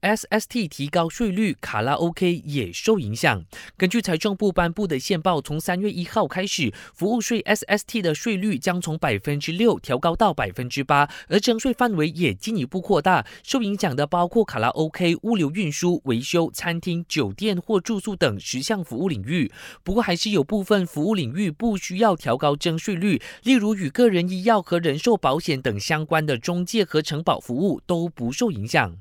[0.00, 3.44] SST 提高税率，卡拉 OK 也受影响。
[3.76, 13.26] 根据财政部颁布的线报，从三月一号开始，服务税 SST 的税率将从百分之六调高到百分之八，而征税范围也进一步扩大。
[13.42, 19.50] 受影响的包括卡拉 OK、物流运输、维修、餐厅、酒店或住宿等十项服务领域。
[19.82, 28.96] 不过，还是有部分服务领域不需要调高征税率，例如与个人医药和人寿保险等相关的中介和承保服务都不受影响。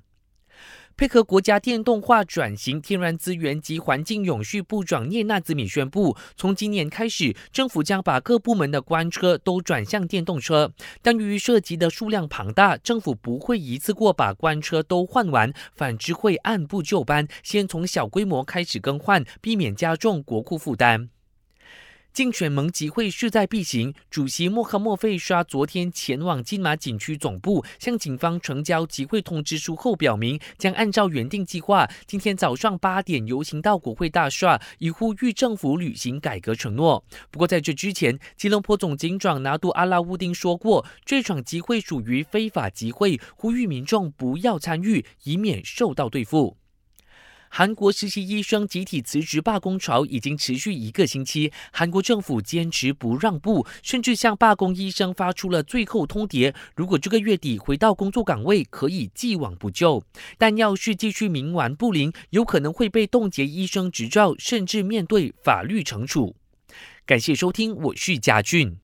[0.98, 10.73] 配合国家电动化转型，天然资源及环境永续部长聂纳兹米宣布，从今年开始，政府将把各部门的官车都转向电动车。
[11.03, 21.09] 但由于涉及的数量庞大，政府不会一次过把官车都换完，反之会按部就班，先从小规模开始更换，避免加重国库负担。
[22.17, 37.05] 竞选盟集会势在必行，主席莫克莫费刷昨天前往金马景区总部，向警方呈交集会通知书后，表明将按照原定计划，今天早上八点游行到国会大厦，以呼吁政府履行改革承诺。
[37.30, 46.58] 不过在这之前，吉隆坡总警长拿督阿拉乌丁说过，这场集会属于非法集会，呼吁民众不要参与，以免受到对付。
[47.50, 60.02] 韩国实习医生集体辞职罢工潮已经持续一个星期，韩国政府坚持不让步，甚至向罢工医生发出了最后通牒：如果这个月底回到工作岗位，可以既往不咎；
[60.38, 66.36] 但要是继续冥顽不灵，有可能会被冻结医生执照，甚至面对法律惩处。
[67.06, 68.76] 感谢收听，我是嘉俊。